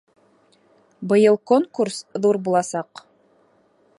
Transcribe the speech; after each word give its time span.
Быйыл 1.11 1.37
конкурс 1.51 2.01
ҙур 2.25 2.41
буласаҡ 2.47 3.05